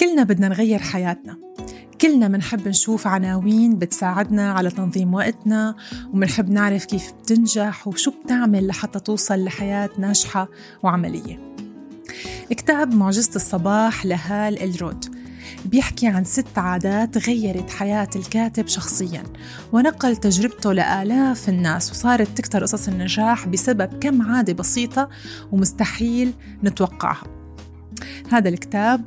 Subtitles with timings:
[0.00, 1.38] كلنا بدنا نغير حياتنا.
[2.00, 5.76] كلنا منحب نشوف عناوين بتساعدنا على تنظيم وقتنا
[6.12, 10.48] ومنحب نعرف كيف بتنجح وشو بتعمل لحتى توصل لحياة ناجحة
[10.82, 11.54] وعملية.
[12.50, 15.04] كتاب معجزة الصباح لهال الرود
[15.64, 19.22] بيحكي عن ست عادات غيرت حياة الكاتب شخصيا
[19.72, 25.08] ونقل تجربته لآلاف الناس وصارت تكتر قصص النجاح بسبب كم عادة بسيطة
[25.52, 26.32] ومستحيل
[26.64, 27.38] نتوقعها.
[28.30, 29.04] هذا الكتاب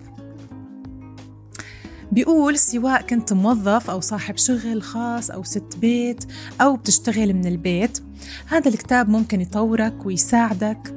[2.12, 6.24] بيقول سواء كنت موظف أو صاحب شغل خاص أو ست بيت
[6.62, 8.00] أو بتشتغل من البيت
[8.48, 10.96] هذا الكتاب ممكن يطورك ويساعدك.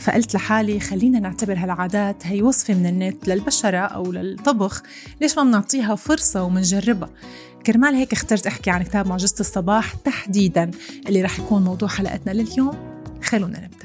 [0.00, 4.82] فقلت لحالي خلينا نعتبر هالعادات هي وصفة من النت للبشرة أو للطبخ
[5.20, 7.10] ليش ما بنعطيها فرصة ومنجربها؟
[7.66, 10.70] كرمال هيك اخترت أحكي عن كتاب معجزة الصباح تحديدا
[11.08, 13.02] اللي رح يكون موضوع حلقتنا لليوم.
[13.22, 13.81] خلونا نبدأ.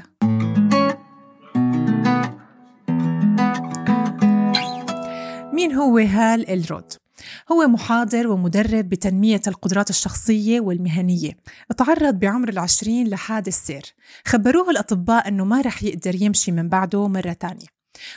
[5.68, 6.92] مين هو هال الرود؟
[7.52, 11.32] هو محاضر ومدرب بتنمية القدرات الشخصية والمهنية.
[11.76, 17.32] تعرض بعمر العشرين لحادث سير خبروه الأطباء أنه ما رح يقدر يمشي من بعده مرة
[17.32, 17.66] تانية.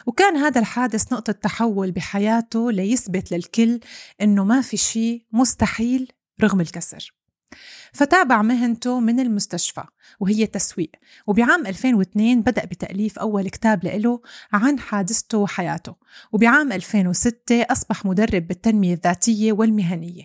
[0.06, 3.80] وكان هذا الحادث نقطة تحول بحياته ليثبت للكل
[4.22, 7.14] أنه ما في شيء مستحيل رغم الكسر.
[7.94, 9.84] فتابع مهنته من المستشفى
[10.20, 10.92] وهي تسويق.
[11.28, 14.22] وبعام 2002 بدأ بتأليف أول كتاب له
[14.54, 15.96] عن حادثته وحياته.
[16.32, 20.24] وبعام 2006 أصبح مدرب بالتنمية الذاتية والمهنية.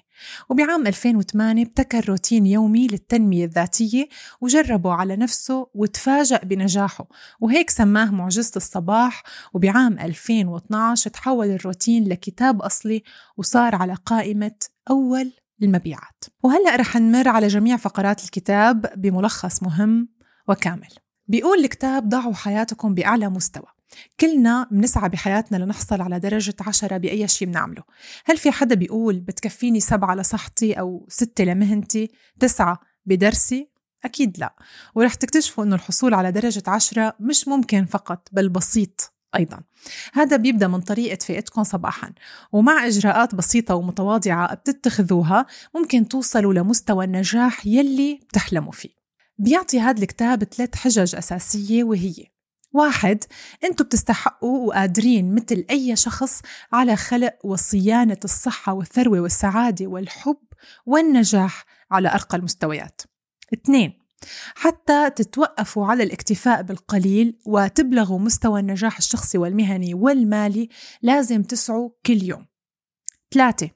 [0.49, 4.09] وبعام 2008 ابتكر روتين يومي للتنمية الذاتية
[4.41, 7.09] وجربه على نفسه وتفاجأ بنجاحه.
[7.41, 9.23] وهيك سماه معجزة الصباح.
[9.55, 13.03] وبعام 2012 تحول الروتين لكتاب أصلي
[13.37, 14.55] وصار على قائمة
[14.91, 20.09] أول المبيعات وهلأ رح نمر على جميع فقرات الكتاب بملخص مهم
[20.49, 20.89] وكامل.
[21.29, 23.67] بيقول الكتاب ضعوا حياتكم بأعلى مستوى.
[24.21, 27.83] كلنا بنسعى بحياتنا لنحصل على درجة عشرة بأي شيء بنعمله.
[28.25, 32.11] هل في حدا بيقول بتكفيني سبعة لصحتي أو ستة لمهنتي؟
[32.41, 33.71] تسعة بدرسي؟
[34.05, 34.55] أكيد لا.
[34.95, 39.16] ورح تكتشفوا أنه الحصول على درجة عشرة مش ممكن فقط بل بسيط.
[39.35, 39.61] أيضا.
[40.13, 42.13] هذا بيبدأ من طريقة فئتكم صباحا
[42.53, 48.91] ومع إجراءات بسيطة ومتواضعة بتتخذوها ممكن توصلوا لمستوى النجاح يلي بتحلموا فيه.
[49.39, 52.15] بيعطي هذا الكتاب ثلاث حجج أساسية وهي
[52.73, 53.25] واحد
[53.65, 60.39] أنتوا بتستحقوا وقادرين مثل أي شخص على خلق وصيانة الصحة والثروة والسعادة والحب
[60.87, 63.03] والنجاح على أرقى المستويات.
[63.55, 64.06] اثنين
[64.55, 70.69] حتى تتوقفوا على الاكتفاء بالقليل وتبلغوا مستوى النجاح الشخصي والمهني والمالي
[71.03, 72.47] لازم تسعوا كل يوم.
[73.35, 73.71] ثلاثة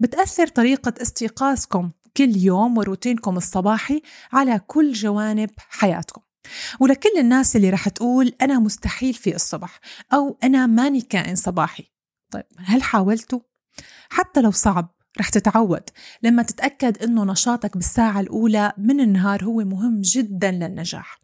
[0.00, 4.02] بتأثر طريقة استيقاظكم كل يوم وروتينكم الصباحي
[4.32, 6.20] على كل جوانب حياتكم.
[6.80, 9.80] ولكل الناس اللي رح تقول أنا مستحيل في الصبح
[10.12, 11.90] أو أنا ماني كائن صباحي
[12.30, 13.40] طيب هل حاولتوا؟
[14.10, 15.82] حتى لو صعب رح تتعود.
[16.22, 21.20] لما تتأكد إنه نشاطك بالساعة الأولى من النهار هو مهم جدا للنجاح.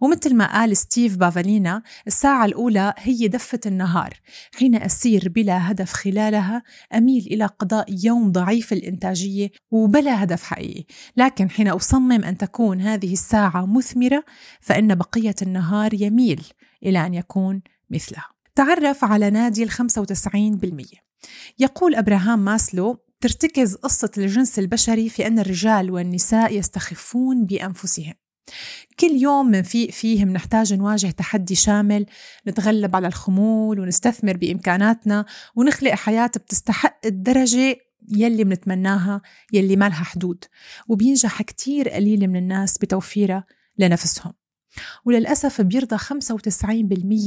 [0.00, 4.20] ومثل ما قال ستيف بافالينا الساعة الأولى هي دفة النهار.
[4.54, 6.62] حين أسير بلا هدف خلالها
[6.94, 10.84] أميل إلى قضاء يوم ضعيف الإنتاجية وبلا هدف حقيقي.
[11.16, 14.24] لكن حين أصمم أن تكون هذه الساعة مثمرة
[14.60, 16.42] فإن بقية النهار يميل
[16.82, 18.28] إلى أن يكون مثلها.
[18.54, 21.00] تعرف على نادي ال 95%
[21.58, 28.14] يقول أبراهام ماسلو ترتكز قصة الجنس البشري في أن الرجال والنساء يستخفون بأنفسهم.
[29.00, 32.06] كل يوم منفيق فيه منحتاج نواجه تحدي شامل
[32.46, 35.24] نتغلب على الخمول ونستثمر بإمكاناتنا
[35.56, 37.76] ونخلق حياة بتستحق الدرجة
[38.08, 40.44] يلي منتمناها يلي مالها حدود.
[40.88, 43.44] وبينجح كتير قليل من الناس بتوفيرها
[43.78, 44.32] لنفسهم.
[45.04, 46.04] وللأسف بيرضى 95%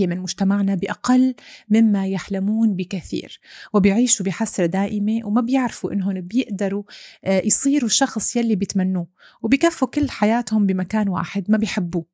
[0.07, 1.35] من مجتمعنا بأقل
[1.69, 3.39] مما يحلمون بكثير
[3.73, 6.83] وبيعيشوا بحسرة دائمة وما بيعرفوا إنهم بيقدروا
[7.25, 9.07] آه، يصيروا الشخص يلي بيتمنوه
[9.41, 12.05] وبكفوا كل حياتهم بمكان واحد ما بيحبوه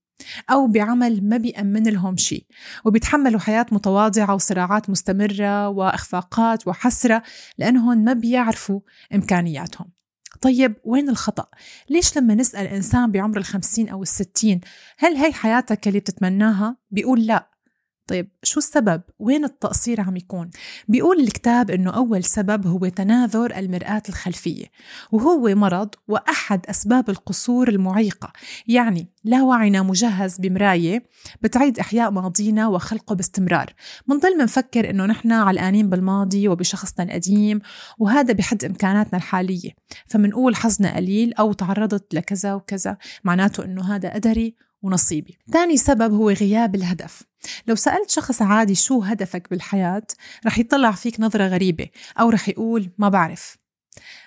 [0.50, 2.46] أو بعمل ما بيأمن لهم شيء
[2.86, 7.24] وبيتحملوا حياة متواضعة وصراعات مستمرة وإخفاقات وحسرة
[7.58, 8.80] لأنهم ما بيعرفوا
[9.16, 9.99] إمكانياتهم.
[10.42, 11.48] طيب وين الخطأ؟
[11.90, 14.62] ليش لما نسأل إنسان بعمر الخمسين أو الستين
[14.98, 17.49] هل هي حياتك اللي بتتمناها؟ بيقول لا
[18.10, 20.50] طيب شو السبب؟ وين التقصير عم يكون؟
[20.88, 24.66] بيقول الكتاب إنه أول سبب هو تناثر المرآة الخلفية
[25.12, 28.34] وهو مرض وأحد أسباب القصور المعيقة
[28.68, 31.04] يعني لا وعينا مجهز بمراية
[31.42, 33.74] بتعيد إحياء ماضينا وخلقه باستمرار
[34.08, 37.60] منضل منفكر إنه نحن علقانين بالماضي وبشخصنا القديم
[38.00, 39.70] وهذا بحد إمكاناتنا الحالية
[40.08, 46.30] فمنقول حظنا قليل أو تعرضت لكذا وكذا معناته إنه هذا قدري ونصيبي تاني سبب هو
[46.30, 47.29] غياب الهدف
[47.68, 50.04] لو سألت شخص عادي شو هدفك بالحياة
[50.46, 51.90] رح يطلع فيك نظرة غريبة
[52.20, 53.58] أو رح يقول ما بعرف.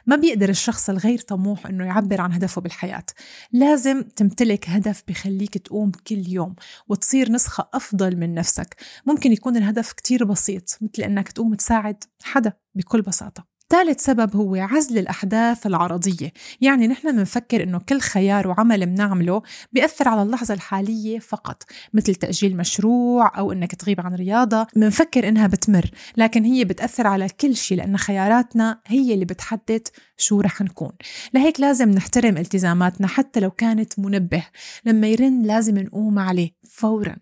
[0.07, 3.05] ما بيقدر الشخص الغير طموح إنه يعبر عن هدفه بالحياة.
[3.53, 6.55] لازم تمتلك هدف بخليك تقوم كل يوم
[6.89, 8.77] وتصير نسخة أفضل من نفسك.
[9.07, 13.52] ممكن يكون الهدف كتير بسيط مثل إنك تقوم تساعد حدا بكل بساطة.
[13.73, 16.33] ثالث سبب هو عزل الأحداث العرضية.
[16.61, 19.43] يعني نحن بنفكر إنه كل خيار وعمل بنعمله
[19.73, 21.63] بيأثر على اللحظة الحالية فقط
[21.95, 24.67] مثل تأجيل مشروع أو إنك تغيب عن رياضة.
[24.77, 30.41] بنفكر إنها بتمر لكن هي بتأثر على كل شيء لأن خياراتنا هي اللي بتحدد شو
[30.41, 30.93] رح نكون.
[31.35, 34.47] لهيك لازم نحترم التزاماتنا حتى لو كانت منبه.
[34.85, 37.17] لما يرن لازم نقوم عليه فوراً.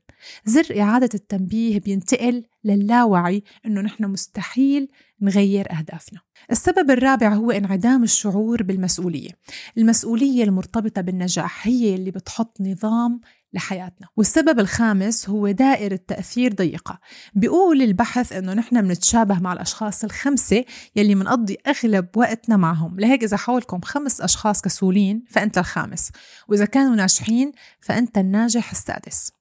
[0.45, 4.89] زر إعادة التنبيه بينتقل للاوعي إنه نحن مستحيل
[5.23, 6.21] نغير أهدافنا.
[6.51, 9.31] السبب الرابع هو انعدام الشعور بالمسؤولية.
[9.79, 13.21] المسؤولية المرتبطة بالنجاح هي اللي بتحط نظام
[13.53, 14.09] لحياتنا.
[14.17, 17.01] والسبب الخامس هو دائرة تأثير ضيقة.
[17.35, 20.65] بيقول البحث أنه نحن بنتشابه مع الأشخاص الخمسة
[20.97, 23.01] يلي منقضي أغلب وقتنا معهم.
[23.01, 26.11] لهيك إذا حولكم خمس أشخاص كسولين فأنت الخامس.
[26.49, 29.40] وإذا كانوا ناجحين فأنت الناجح السادس.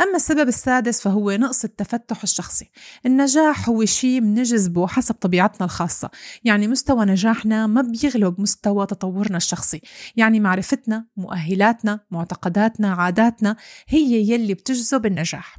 [0.00, 2.70] أما السبب السادس فهو نقص التفتح الشخصي.
[3.06, 6.10] النجاح هو شيء بنجذبه حسب طبيعتنا الخاصة.
[6.44, 9.80] يعني مستوى نجاحنا ما بيغلب مستوى تطورنا الشخصي.
[10.16, 13.56] يعني معرفتنا مؤهلاتنا معتقداتنا عاداتنا
[13.88, 15.56] هي يلي بتجذب النجاح.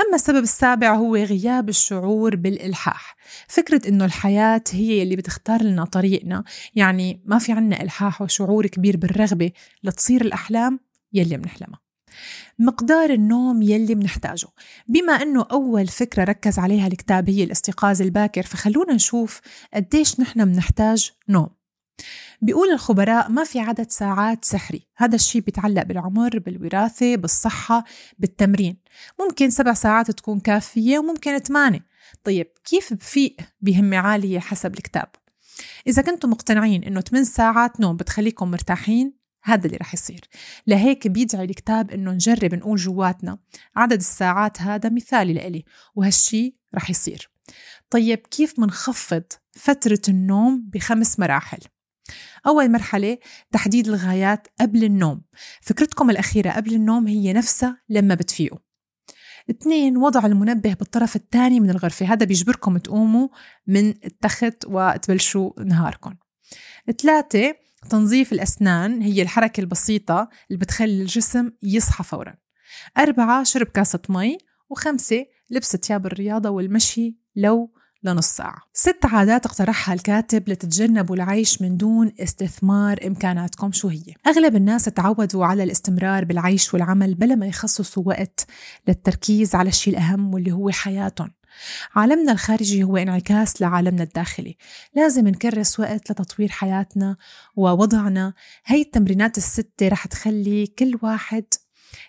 [0.00, 3.16] أما السبب السابع هو غياب الشعور بالإلحاح.
[3.48, 6.44] فكرة إنه الحياة هي اللي بتختار لنا طريقنا.
[6.74, 10.80] يعني ما في عنا إلحاح وشعور كبير بالرغبة لتصير الأحلام
[11.12, 11.89] يلي بنحلمها
[12.58, 14.48] مقدار النوم يلي بنحتاجه
[14.88, 19.40] بما أنه أول فكرة ركز عليها الكتاب هي الاستيقاظ الباكر فخلونا نشوف
[19.74, 21.48] قديش نحن بنحتاج نوم.
[22.42, 24.86] بيقول الخبراء ما في عدد ساعات سحري.
[24.96, 27.84] هذا الشيء بيتعلق بالعمر بالوراثة بالصحة
[28.18, 28.76] بالتمرين.
[29.20, 31.86] ممكن سبع ساعات تكون كافية وممكن ثمانية.
[32.24, 35.08] طيب كيف بفيق بهمة عالية حسب الكتاب؟
[35.86, 40.20] إذا كنتم مقتنعين إنه 8 ساعات نوم بتخليكم مرتاحين هذا اللي رح يصير.
[40.66, 43.38] لهيك بيدعي الكتاب إنه نجرب نقول جواتنا.
[43.76, 45.64] عدد الساعات هذا مثالي لإلي
[45.94, 47.30] وهالشي رح يصير.
[47.90, 49.22] طيب كيف منخفض
[49.52, 51.58] فترة النوم بخمس مراحل؟
[52.46, 53.18] أول مرحلة
[53.52, 55.22] تحديد الغايات قبل النوم.
[55.62, 58.58] فكرتكم الأخيرة قبل النوم هي نفسها لما بتفيقوا.
[59.50, 62.06] اثنين وضع المنبه بالطرف الثاني من الغرفة.
[62.06, 63.28] هذا بيجبركم تقوموا
[63.66, 66.14] من التخت وتبلشوا نهاركم.
[67.02, 67.54] ثلاثة
[67.90, 72.34] تنظيف الأسنان هي الحركة البسيطة اللي بتخلي الجسم يصحى فورا.
[72.98, 74.38] أربعة شرب كاسة مي.
[74.70, 77.70] وخمسة لبس ثياب الرياضة والمشي لو
[78.02, 78.62] لنص ساعة.
[78.72, 85.46] ست عادات اقترحها الكاتب لتتجنبوا العيش من دون استثمار إمكاناتكم شو هي؟ أغلب الناس تعودوا
[85.46, 88.46] على الاستمرار بالعيش والعمل بلا ما يخصصوا وقت
[88.88, 91.30] للتركيز على الشيء الأهم واللي هو حياتهم.
[91.94, 94.56] عالمنا الخارجي هو انعكاس لعالمنا الداخلي.
[94.94, 97.16] لازم نكرس وقت لتطوير حياتنا
[97.56, 98.34] ووضعنا.
[98.66, 101.44] هي التمرينات الستة رح تخلي كل واحد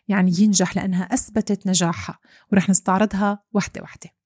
[0.08, 2.20] يعني ينجح لأنها أثبتت نجاحها
[2.52, 4.21] ورح نستعرضها وحدة وحدة.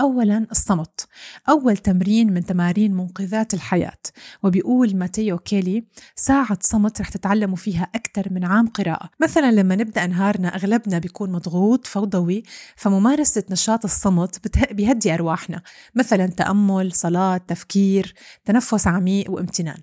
[0.00, 1.06] أولا الصمت
[1.48, 3.98] أول تمرين من تمارين منقذات الحياة.
[4.42, 5.84] وبيقول ماتيو كيلي
[6.16, 9.10] ساعة صمت رح تتعلموا فيها أكثر من عام قراءة.
[9.22, 12.42] مثلا لما نبدأ نهارنا أغلبنا بيكون مضغوط فوضوي
[12.76, 15.62] فممارسة نشاط الصمت بيهدي أرواحنا.
[15.94, 19.78] مثلا تأمل صلاة تفكير تنفس عميق وامتنان.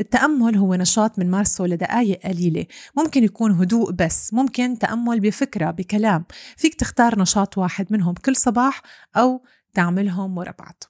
[0.00, 2.66] التأمل هو نشاط بنمارسه لدقائق قليلة.
[2.96, 6.24] ممكن يكون هدوء بس ممكن تأمل بفكرة بكلام.
[6.56, 8.82] فيك تختار نشاط واحد منهم كل صباح
[9.16, 9.42] أو
[9.74, 10.84] تعملهم ورا بعض.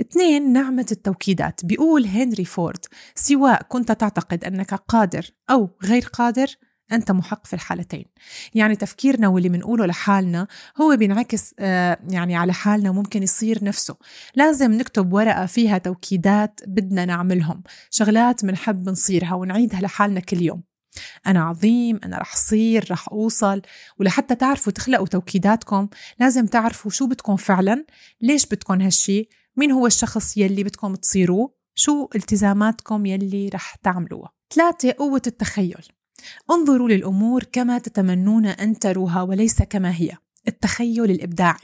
[0.00, 1.64] اثنين نعمة التوكيدات.
[1.64, 6.56] بيقول هنري فورد سواء كنت تعتقد أنك قادر أو غير قادر
[6.92, 8.04] أنت محق في الحالتين.
[8.54, 10.46] يعني تفكيرنا واللي بنقوله لحالنا
[10.80, 13.96] هو بينعكس آه، يعني على حالنا وممكن يصير نفسه.
[14.34, 17.62] لازم نكتب ورقة فيها توكيدات بدنا نعملهم.
[17.90, 20.62] شغلات بنحب نصيرها ونعيدها لحالنا كل يوم.
[21.26, 23.62] أنا عظيم أنا رح صير رح أوصل.
[23.98, 25.88] ولحتى تعرفوا تخلقوا توكيداتكم
[26.20, 27.86] لازم تعرفوا شو بدكم فعلا
[28.20, 34.32] ليش بدكم هالشي مين هو الشخص يلي بدكم تصيروه شو التزاماتكم يلي رح تعملوها.
[34.54, 35.97] ثلاثة قوة التخيل.
[36.50, 40.10] انظروا للأمور كما تتمنون أن تروها وليس كما هي.
[40.48, 41.58] التخيل الإبداعي.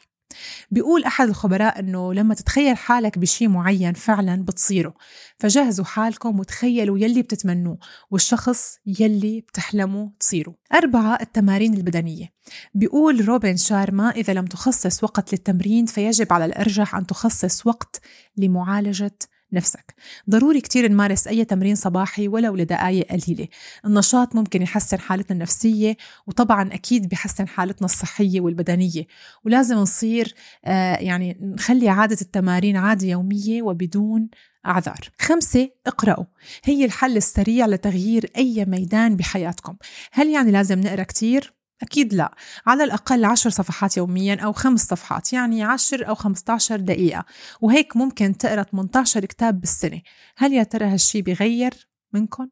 [0.71, 4.95] بيقول أحد الخبراء أنه لما تتخيل حالك بشي معين فعلا بتصيره.
[5.39, 7.79] فجهزوا حالكم وتخيلوا يلي بتتمنوه
[8.11, 12.33] والشخص يلي بتحلموا تصيروا أربعة التمارين البدنية.
[12.75, 18.01] بيقول روبن شارما إذا لم تخصص وقت للتمرين فيجب على الأرجح أن تخصص وقت
[18.37, 19.19] لمعالجة
[19.53, 19.95] نفسك.
[20.31, 23.49] ضروري كتير نمارس أي تمرين صباحي ولو لدقايق قليلة.
[23.85, 25.97] النشاط ممكن يحسن حالتنا النفسية
[26.27, 29.07] وطبعا أكيد بيحسن حالتنا الصحية والبدنية.
[29.45, 30.35] ولازم نصير
[30.65, 34.29] آه يعني نخلي عادة التمارين عادة يومية وبدون
[34.67, 35.11] أعذار.
[35.21, 36.25] خمسة اقرأوا.
[36.65, 39.77] هي الحل السريع لتغيير أي ميدان بحياتكم.
[40.13, 42.35] هل يعني لازم نقرأ كتير؟ أكيد لا.
[42.67, 47.25] على الأقل عشر صفحات يوميا أو خمس صفحات يعني عشر أو 15 دقيقة.
[47.61, 50.03] وهيك ممكن تقرأ 18 كتاب بالسنة.
[50.37, 52.49] هل يا ترى هالشي بغير منكم؟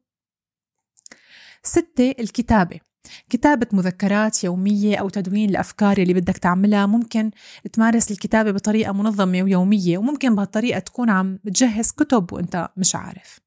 [1.63, 2.79] ستة الكتابة.
[3.29, 7.31] كتابة مذكرات يومية أو تدوين الأفكار اللي بدك تعملها ممكن
[7.73, 13.42] تمارس الكتابة بطريقة منظمة ويومية وممكن بهالطريقة تكون عم بتجهز كتب وأنت مش عارف.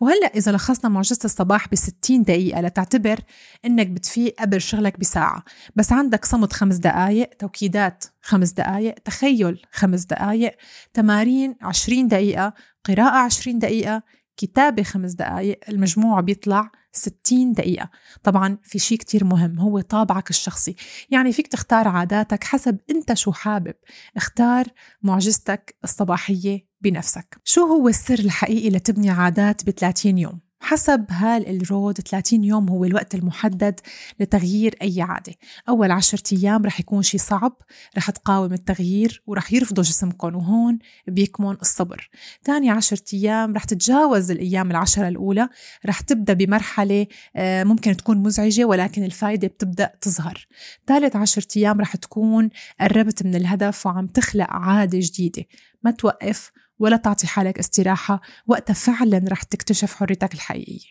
[0.00, 3.20] وهلأ إذا لخصنا معجزة الصباح ب 60 دقيقة لتعتبر
[3.64, 5.44] إنك بتفيق قبل شغلك بساعة.
[5.76, 10.56] بس عندك صمت خمس دقايق توكيدات خمس دقايق تخيل خمس دقايق
[10.94, 12.52] تمارين 20 دقيقة
[12.84, 14.02] قراءة 20 دقيقة
[14.36, 17.90] كتابة خمس دقايق المجموع بيطلع 60 دقيقة.
[18.22, 20.76] طبعا في شيء كتير مهم هو طابعك الشخصي.
[21.10, 23.74] يعني فيك تختار عاداتك حسب أنت شو حابب.
[24.16, 24.64] اختار
[25.02, 27.40] معجزتك الصباحية بنفسك.
[27.44, 32.84] شو هو السر الحقيقي لتبني عادات ب 30 يوم؟ حسب هال الرود 30 يوم هو
[32.84, 33.80] الوقت المحدد
[34.20, 35.34] لتغيير أي عادة.
[35.68, 37.56] أول عشرة أيام رح يكون شي صعب
[37.96, 42.10] رح تقاوم التغيير ورح يرفضوا جسمكم وهون بيكمن الصبر.
[42.44, 45.48] تاني عشرة أيام رح تتجاوز الأيام العشرة الأولى
[45.86, 50.46] رح تبدأ بمرحلة آه، ممكن تكون مزعجة ولكن الفايدة بتبدأ تظهر.
[50.86, 55.44] ثالث عشرة أيام رح تكون قربت من الهدف وعم تخلق عادة جديدة.
[55.82, 60.88] ما توقف ولا تعطي حالك استراحة وقتها فعلا رح تكتشف حريتك الحقيقية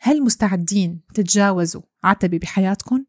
[0.00, 3.04] هل مستعدين تتجاوزوا عتبة بحياتكم؟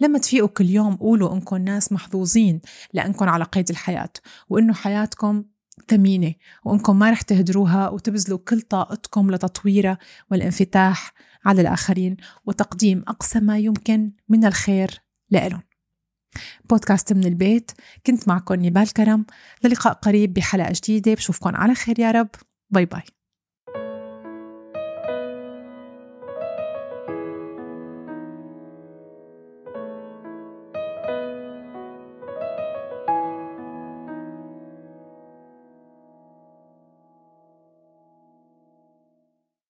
[0.00, 2.60] لما تفيقوا كل يوم قولوا انكم ناس محظوظين
[2.92, 4.12] لانكم على قيد الحياة
[4.48, 5.44] وإنه حياتكم
[5.88, 9.98] ثمينة وإنكم ما رح تهدروها وتبذلوا كل طاقتكم لتطويرها
[10.30, 11.12] والانفتاح
[11.44, 15.62] على الآخرين وتقديم أقصى ما يمكن من الخير لإلهم
[16.70, 17.70] بودكاست من البيت.
[18.06, 19.26] كنت معكم نبال كرم.
[19.64, 21.14] للقاء قريب بحلقة جديدة.
[21.14, 22.28] بشوفكم على خير يا رب.
[22.70, 23.02] باي باي.